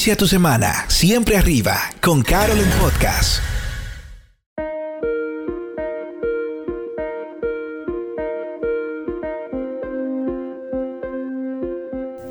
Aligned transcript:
Inicia 0.00 0.16
tu 0.16 0.26
semana 0.26 0.86
siempre 0.88 1.36
arriba 1.36 1.78
con 2.00 2.22
Carol 2.22 2.58
en 2.58 2.70
Podcast. 2.80 3.42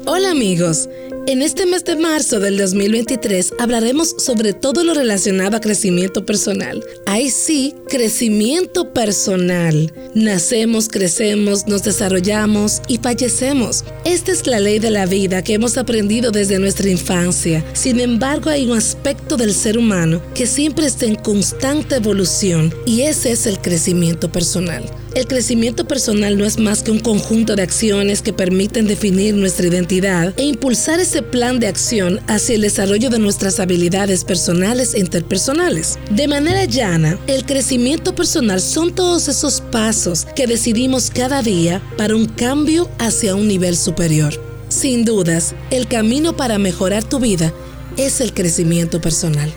Hola 0.08 0.32
amigos, 0.32 0.90
en 1.30 1.44
este 1.44 1.68
mes 1.68 1.86
de 1.86 1.96
marzo 1.96 2.40
del 2.40 2.58
2023 2.58 3.54
hablaremos 3.60 4.16
sobre 4.18 4.54
todo 4.54 4.84
lo 4.84 4.96
relacionado 4.96 5.58
a 5.58 5.62
crecimiento 5.62 6.26
personal. 6.26 6.84
Ahí 7.06 7.30
sí, 7.30 7.76
crecimiento 7.88 8.94
personal. 8.94 9.94
Nacemos, 10.16 10.88
crecemos, 10.88 11.68
nos 11.68 11.84
desarrollamos 11.84 12.82
y 12.88 12.98
fallecemos. 12.98 13.86
Esta 14.06 14.32
es 14.32 14.48
la 14.48 14.60
ley 14.60 14.80
de 14.80 14.90
la 14.90 15.06
vida 15.06 15.44
que 15.44 15.54
hemos 15.54 15.78
aprendido 15.78 16.32
desde 16.32 16.58
nuestra 16.58 16.90
infancia. 16.90 17.64
Sin 17.74 18.00
embargo, 18.00 18.50
hay 18.50 18.66
un 18.66 18.76
aspecto 18.76 19.38
del 19.38 19.54
ser 19.54 19.78
humano 19.78 20.24
que 20.34 20.48
siempre 20.48 20.88
está 20.88 21.06
en 21.06 21.14
constante 21.14 21.98
evolución 21.98 22.74
y 22.88 23.02
ese 23.02 23.34
es 23.34 23.46
el 23.46 23.60
crecimiento 23.60 24.32
personal. 24.32 24.84
El 25.16 25.26
crecimiento 25.26 25.86
personal 25.86 26.38
no 26.38 26.46
es 26.46 26.60
más 26.60 26.84
que 26.84 26.92
un 26.92 27.00
conjunto 27.00 27.56
de 27.56 27.64
acciones 27.64 28.22
que 28.22 28.32
permiten 28.32 28.86
definir 28.86 29.34
nuestra 29.34 29.68
identidad 29.68 30.34
e 30.38 30.44
impulsar 30.44 31.00
ese 31.00 31.24
plan 31.24 31.60
de 31.60 31.68
acción 31.68 32.20
hacia 32.28 32.56
el 32.56 32.62
desarrollo 32.62 33.10
de 33.10 33.18
nuestras 33.18 33.60
habilidades 33.60 34.24
personales 34.24 34.94
e 34.94 35.00
interpersonales. 35.00 35.98
De 36.12 36.28
manera 36.28 36.66
llana, 36.66 37.18
el 37.26 37.46
crecimiento 37.46 38.14
personal 38.14 38.62
son 38.62 38.94
todos 38.94 39.28
esos 39.28 39.62
pasos 39.62 40.28
que 40.36 40.46
decidimos 40.46 41.10
cada 41.10 41.42
día 41.42 41.82
para 41.98 42.16
un 42.16 42.28
cambio 42.28 42.88
hacia 43.00 43.34
un 43.34 43.48
nivel 43.48 43.78
superior. 43.78 44.34
Sin 44.70 45.06
dudas, 45.06 45.56
el 45.72 45.88
camino 45.88 46.38
para 46.38 46.60
mejorar 46.60 47.04
tu 47.04 47.20
vida 47.20 47.52
es 47.98 48.22
el 48.22 48.34
crecimiento 48.34 49.02
personal. 49.02 49.52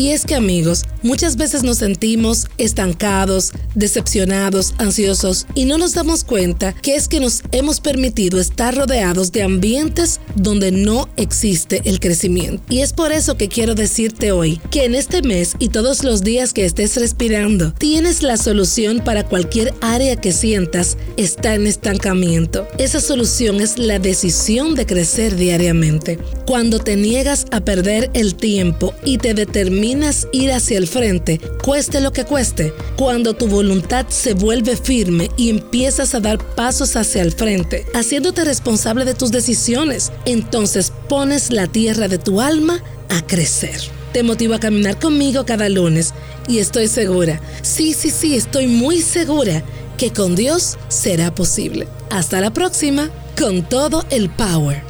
Y 0.00 0.12
es 0.12 0.24
que 0.24 0.34
amigos, 0.34 0.86
muchas 1.02 1.36
veces 1.36 1.62
nos 1.62 1.76
sentimos 1.76 2.46
estancados, 2.56 3.52
decepcionados, 3.74 4.72
ansiosos 4.78 5.46
y 5.54 5.66
no 5.66 5.76
nos 5.76 5.92
damos 5.92 6.24
cuenta 6.24 6.72
que 6.72 6.94
es 6.94 7.06
que 7.06 7.20
nos 7.20 7.42
hemos 7.52 7.82
permitido 7.82 8.40
estar 8.40 8.74
rodeados 8.74 9.30
de 9.30 9.42
ambientes 9.42 10.18
donde 10.36 10.72
no 10.72 11.10
existe 11.18 11.82
el 11.84 12.00
crecimiento. 12.00 12.62
Y 12.70 12.80
es 12.80 12.94
por 12.94 13.12
eso 13.12 13.36
que 13.36 13.48
quiero 13.48 13.74
decirte 13.74 14.32
hoy 14.32 14.58
que 14.70 14.86
en 14.86 14.94
este 14.94 15.20
mes 15.20 15.54
y 15.58 15.68
todos 15.68 16.02
los 16.02 16.22
días 16.22 16.54
que 16.54 16.64
estés 16.64 16.96
respirando, 16.96 17.74
tienes 17.74 18.22
la 18.22 18.38
solución 18.38 19.02
para 19.04 19.26
cualquier 19.26 19.74
área 19.82 20.16
que 20.16 20.32
sientas 20.32 20.96
está 21.18 21.54
en 21.54 21.66
estancamiento. 21.66 22.66
Esa 22.78 23.02
solución 23.02 23.60
es 23.60 23.76
la 23.76 23.98
decisión 23.98 24.76
de 24.76 24.86
crecer 24.86 25.36
diariamente. 25.36 26.18
Cuando 26.46 26.78
te 26.78 26.96
niegas 26.96 27.44
a 27.50 27.60
perder 27.60 28.10
el 28.14 28.34
tiempo 28.34 28.94
y 29.04 29.18
te 29.18 29.34
determinas 29.34 29.89
ir 30.32 30.52
hacia 30.52 30.78
el 30.78 30.86
frente, 30.86 31.40
cueste 31.64 32.00
lo 32.00 32.12
que 32.12 32.24
cueste, 32.24 32.72
cuando 32.96 33.34
tu 33.34 33.46
voluntad 33.48 34.06
se 34.08 34.34
vuelve 34.34 34.76
firme 34.76 35.30
y 35.36 35.50
empiezas 35.50 36.14
a 36.14 36.20
dar 36.20 36.38
pasos 36.54 36.96
hacia 36.96 37.22
el 37.22 37.32
frente, 37.32 37.86
haciéndote 37.94 38.44
responsable 38.44 39.04
de 39.04 39.14
tus 39.14 39.30
decisiones, 39.30 40.12
entonces 40.26 40.92
pones 41.08 41.50
la 41.50 41.66
tierra 41.66 42.08
de 42.08 42.18
tu 42.18 42.40
alma 42.40 42.82
a 43.08 43.26
crecer. 43.26 43.80
Te 44.12 44.22
motivo 44.22 44.54
a 44.54 44.60
caminar 44.60 44.98
conmigo 44.98 45.44
cada 45.44 45.68
lunes 45.68 46.14
y 46.48 46.58
estoy 46.58 46.88
segura, 46.88 47.40
sí, 47.62 47.92
sí, 47.94 48.10
sí, 48.10 48.36
estoy 48.36 48.66
muy 48.66 49.02
segura 49.02 49.62
que 49.96 50.12
con 50.12 50.34
Dios 50.34 50.78
será 50.88 51.34
posible. 51.34 51.86
Hasta 52.10 52.40
la 52.40 52.52
próxima, 52.52 53.10
con 53.38 53.62
todo 53.62 54.04
el 54.10 54.30
power. 54.30 54.89